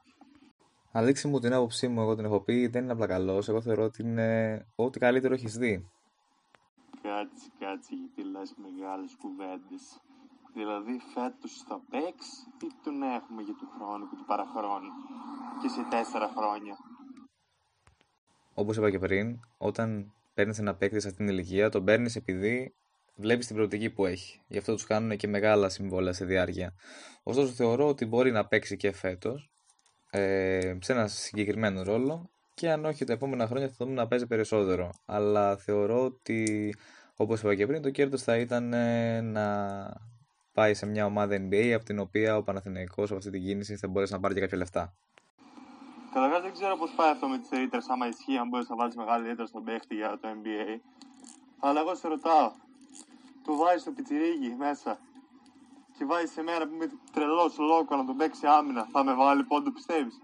Αλέξη 0.91 1.27
μου 1.27 1.39
την 1.39 1.53
άποψή 1.53 1.87
μου, 1.87 2.01
εγώ 2.01 2.15
την 2.15 2.25
έχω 2.25 2.39
πει, 2.41 2.67
δεν 2.67 2.83
είναι 2.83 2.91
απλά 2.91 3.07
καλός, 3.07 3.49
εγώ 3.49 3.61
θεωρώ 3.61 3.83
ότι 3.83 4.01
είναι 4.01 4.59
ό,τι 4.75 4.99
καλύτερο 4.99 5.33
έχεις 5.33 5.57
δει. 5.57 5.91
Κάτσε, 7.03 7.47
κάτσε, 7.59 7.95
γιατί 7.95 8.29
λες 8.31 8.53
μεγάλες 8.65 9.15
κουβέντες. 9.21 10.01
Δηλαδή 10.53 10.99
φέτος 11.13 11.63
θα 11.67 11.81
παίξει 11.89 12.37
ή 12.61 12.67
τον 12.83 13.01
έχουμε 13.01 13.41
για 13.41 13.53
του 13.53 13.67
χρόνου 13.75 14.09
και 14.09 14.15
του 14.15 14.25
παραχρόνου 14.25 14.91
και 15.61 15.67
σε 15.67 15.83
τέσσερα 15.89 16.27
χρόνια; 16.37 16.77
Όπως 18.53 18.77
είπα 18.77 18.89
και 18.89 18.99
πριν, 18.99 19.39
όταν 19.57 20.13
παίρνεις 20.33 20.59
ένα 20.59 20.75
παίκτη 20.75 20.99
σε 20.99 21.07
αυτήν 21.07 21.25
την 21.25 21.35
ηλικία, 21.35 21.69
τον 21.69 21.83
παίρνεις 21.83 22.15
επειδή 22.15 22.75
βλέπεις 23.15 23.47
την 23.47 23.55
προοπτική 23.55 23.89
που 23.89 24.05
έχει. 24.05 24.41
Γι' 24.47 24.57
αυτό 24.57 24.73
τους 24.73 24.85
κάνουν 24.85 25.17
και 25.17 25.27
μεγάλα 25.27 25.69
συμβόλαια 25.69 26.13
σε 26.13 26.25
διάρκεια. 26.25 26.73
Ωστόσο, 27.23 27.51
θεωρώ 27.51 27.87
ότι 27.87 28.05
μπορεί 28.05 28.31
να 28.31 28.45
παίξει 28.45 28.77
και 28.77 28.91
φέτος 28.91 29.51
ε, 30.09 30.77
σε 30.81 30.91
ένα 30.91 31.07
συγκεκριμένο 31.07 31.83
ρόλο 31.83 32.29
και 32.53 32.71
αν 32.71 32.85
όχι 32.85 33.05
τα 33.05 33.13
επόμενα 33.13 33.47
χρόνια 33.47 33.67
θα 33.67 33.75
δούμε 33.79 33.93
να 33.93 34.07
παίζει 34.07 34.27
περισσότερο. 34.27 34.89
Αλλά 35.05 35.57
θεωρώ 35.57 36.03
ότι, 36.03 36.73
όπως 37.15 37.41
είπα 37.41 37.55
και 37.55 37.67
πριν, 37.67 37.81
το 37.81 37.89
κέρδος 37.89 38.23
θα 38.23 38.37
ήταν 38.37 38.73
ε, 38.73 39.21
να 39.21 39.45
πάει 40.53 40.73
σε 40.73 40.85
μια 40.85 41.05
ομάδα 41.05 41.35
NBA 41.35 41.71
από 41.75 41.85
την 41.85 41.99
οποία 41.99 42.37
ο 42.37 42.43
Παναθηναϊκός 42.43 43.09
από 43.09 43.17
αυτή 43.17 43.29
την 43.29 43.41
κίνηση 43.41 43.75
θα 43.75 43.87
μπορέσει 43.87 44.13
να 44.13 44.19
πάρει 44.19 44.33
και 44.33 44.39
κάποια 44.39 44.57
λεφτά. 44.57 44.93
Καταρχάς 46.13 46.41
δεν 46.41 46.51
ξέρω 46.51 46.77
πώς 46.77 46.91
πάει 46.95 47.09
αυτό 47.09 47.27
με 47.27 47.37
τις 47.37 47.49
ρήτρες, 47.49 47.89
άμα 47.89 48.07
ισχύει, 48.07 48.37
αν 48.37 48.47
μπορείς 48.47 48.69
να 48.69 48.75
βάλεις 48.75 48.95
μεγάλη 48.95 49.27
ρήτρα 49.27 49.45
στον 49.45 49.63
παίχτη 49.63 49.95
για 49.95 50.19
το 50.21 50.27
NBA. 50.27 50.79
Αλλά 51.59 51.79
εγώ 51.79 51.95
σε 51.95 52.07
ρωτάω, 52.07 52.51
του 53.43 53.55
βάζεις 53.55 53.83
το 53.83 53.91
πιτσιρίκι 53.91 54.55
μέσα 54.57 54.99
και 55.97 56.05
βάζεις 56.05 56.31
σε 56.31 56.41
μέρα 56.41 56.67
που 56.67 56.73
είμαι 56.73 56.89
τρελός 57.11 57.57
λόκο 57.57 57.95
να 57.95 58.05
τον 58.05 58.17
παίξει 58.17 58.45
άμυνα, 58.47 58.87
θα 58.91 59.03
με 59.03 59.13
βάλει 59.13 59.43
πόντο 59.43 59.71
πιστεύεις; 59.71 60.19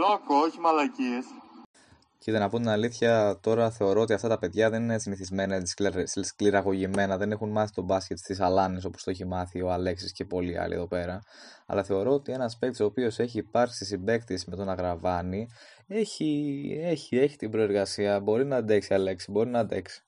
Λόκο, 0.00 0.34
όχι 0.34 0.60
μαλακίες. 0.60 1.24
Κοίτα, 2.18 2.38
να 2.38 2.48
πω 2.48 2.56
την 2.56 2.68
αλήθεια, 2.68 3.38
τώρα 3.42 3.70
θεωρώ 3.70 4.00
ότι 4.00 4.12
αυτά 4.12 4.28
τα 4.28 4.38
παιδιά 4.38 4.70
δεν 4.70 4.82
είναι 4.82 4.98
συνηθισμένα, 4.98 5.62
σκληραγωγημένα, 6.22 7.16
δεν 7.16 7.30
έχουν 7.30 7.50
μάθει 7.50 7.72
το 7.72 7.82
μπάσκετ 7.82 8.18
στις 8.18 8.40
αλάνες 8.40 8.84
όπως 8.84 9.02
το 9.02 9.10
έχει 9.10 9.26
μάθει 9.26 9.62
ο 9.62 9.72
Αλέξης 9.72 10.12
και 10.12 10.24
πολλοί 10.24 10.58
άλλοι 10.58 10.74
εδώ 10.74 10.88
πέρα. 10.88 11.20
Αλλά 11.66 11.82
θεωρώ 11.82 12.10
ότι 12.12 12.32
ένας 12.32 12.56
παίκτης 12.58 12.80
ο 12.80 12.84
οποίος 12.84 13.18
έχει 13.18 13.38
υπάρξει 13.38 13.84
συμπαίκτης 13.84 14.44
με 14.44 14.56
τον 14.56 14.68
Αγραβάνη 14.68 15.48
έχει, 15.86 16.30
έχει, 16.82 17.16
έχει 17.16 17.36
την 17.36 17.50
προεργασία. 17.50 18.20
Μπορεί 18.20 18.44
να 18.44 18.56
αντέξει, 18.56 18.94
Αλέξη, 18.94 19.30
μπορεί 19.30 19.50
να 19.50 19.58
αντέξει. 19.58 20.02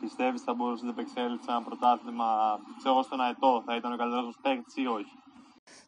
Πιστεύεις 0.00 0.42
θα 0.42 0.54
μπορούσε 0.54 0.84
να 0.84 0.90
επεξέλθει 0.90 1.44
ένα 1.48 1.62
πρωτάθλημα, 1.62 2.58
ξέρω 2.78 3.02
στον 3.02 3.20
Αετό, 3.20 3.62
θα 3.66 3.76
ήταν 3.76 3.92
ο 3.92 3.96
καλύτερος 3.96 4.38
παίκτης 4.42 4.76
ή 4.76 4.86
όχι; 4.86 5.14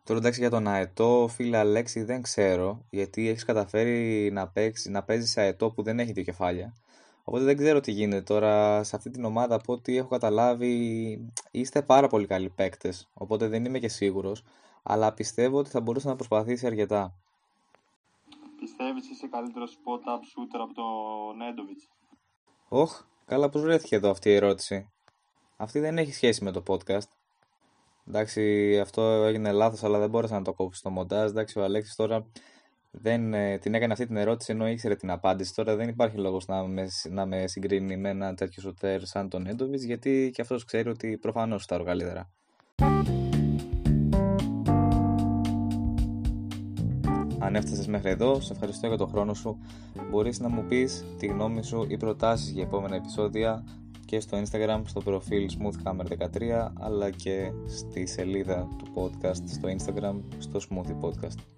Τώρα 0.04 0.18
εντάξει 0.20 0.40
για 0.40 0.50
τον 0.50 0.68
Αετό, 0.68 1.28
φίλε 1.30 1.56
Αλέξη, 1.56 2.02
δεν 2.02 2.22
ξέρω, 2.22 2.84
γιατί 2.90 3.28
έχεις 3.28 3.44
καταφέρει 3.44 4.30
να, 4.32 4.48
παίξεις, 4.48 4.90
να 4.90 5.02
παίζεις 5.02 5.30
σε 5.30 5.40
Αετό 5.40 5.70
που 5.70 5.82
δεν 5.82 5.98
έχει 5.98 6.12
δύο 6.12 6.22
κεφάλια. 6.22 6.74
Οπότε 7.24 7.44
δεν 7.44 7.56
ξέρω 7.56 7.80
τι 7.80 7.92
γίνεται 7.92 8.22
τώρα 8.22 8.84
σε 8.84 8.96
αυτή 8.96 9.10
την 9.10 9.24
ομάδα. 9.24 9.54
Από 9.54 9.72
ό,τι 9.72 9.96
έχω 9.96 10.08
καταλάβει, 10.08 11.18
είστε 11.50 11.82
πάρα 11.82 12.06
πολύ 12.08 12.26
καλοί 12.26 12.48
παίκτες. 12.48 13.08
Οπότε 13.14 13.48
δεν 13.48 13.64
είμαι 13.64 13.78
και 13.78 13.88
σίγουρος. 13.88 14.44
Αλλά 14.82 15.12
πιστεύω 15.12 15.58
ότι 15.58 15.70
θα 15.70 15.80
μπορούσε 15.80 16.08
να 16.08 16.16
προσπαθήσει 16.16 16.66
αρκετά. 16.66 17.14
Πιστεύεις 18.60 19.10
είσαι 19.10 19.26
καλύτερος 19.26 19.78
spot-up 19.78 20.20
shooter 20.20 20.60
από 20.62 20.74
τον 20.74 21.36
Νέντοβιτ. 21.36 21.80
Όχ, 22.68 23.02
καλά, 23.24 23.48
πώ 23.48 23.60
βρέθηκε 23.60 23.96
εδώ 23.96 24.10
αυτή 24.10 24.28
η 24.28 24.34
ερώτηση. 24.34 24.90
Αυτή 25.56 25.80
δεν 25.80 25.98
έχει 25.98 26.12
σχέση 26.12 26.44
με 26.44 26.50
το 26.50 26.62
podcast. 26.66 27.08
Εντάξει, 28.08 28.78
αυτό 28.78 29.02
έγινε 29.02 29.52
λάθος, 29.52 29.84
αλλά 29.84 29.98
δεν 29.98 30.10
μπόρεσα 30.10 30.34
να 30.34 30.42
το 30.42 30.52
κόψω 30.52 30.78
στο 30.78 30.90
μοντάζ. 30.90 31.30
Εντάξει, 31.30 31.58
ο 31.58 31.64
Αλέξης 31.64 31.94
τώρα 31.94 32.26
δεν, 32.90 33.34
ε, 33.34 33.58
την 33.58 33.74
έκανε 33.74 33.92
αυτή 33.92 34.06
την 34.06 34.16
ερώτηση 34.16 34.52
ενώ 34.52 34.68
ήξερε 34.68 34.94
την 34.94 35.10
απάντηση. 35.10 35.54
Τώρα 35.54 35.76
δεν 35.76 35.88
υπάρχει 35.88 36.16
λόγος 36.16 36.46
να 36.46 36.66
με, 36.66 36.88
να 37.10 37.26
με 37.26 37.46
συγκρίνει 37.46 37.96
με 37.96 38.08
ένα 38.08 38.34
τέτοιο 38.34 38.62
σωτέρ 38.62 39.04
σαν 39.04 39.28
τον 39.28 39.46
Έντοβιτς, 39.46 39.82
γιατί 39.82 40.30
και 40.34 40.42
αυτός 40.42 40.64
ξέρει 40.64 40.88
ότι 40.88 41.18
προφανώς 41.20 41.64
θα 41.64 41.82
καλύτερα. 41.84 42.30
Αν 47.38 47.54
έφτασες 47.54 47.86
μέχρι 47.86 48.10
εδώ, 48.10 48.40
σε 48.40 48.52
ευχαριστώ 48.52 48.86
για 48.86 48.96
τον 48.96 49.08
χρόνο 49.08 49.34
σου. 49.34 49.58
Μπορείς 50.10 50.40
να 50.40 50.48
μου 50.48 50.64
πεις 50.68 51.04
τη 51.18 51.26
γνώμη 51.26 51.62
σου 51.62 51.86
ή 51.88 51.96
προτάσεις 51.96 52.50
για 52.50 52.62
επόμενα 52.62 52.96
επεισόδια 52.96 53.64
και 54.08 54.20
στο 54.20 54.42
Instagram 54.42 54.80
στο 54.86 55.00
προφίλ 55.00 55.50
smoothhammer13 55.58 56.68
αλλά 56.80 57.10
και 57.10 57.52
στη 57.66 58.06
σελίδα 58.06 58.68
του 58.78 58.86
podcast 58.94 59.42
στο 59.46 59.68
Instagram 59.68 60.14
στο 60.38 60.60
Smoothie 60.68 61.00
Podcast. 61.00 61.57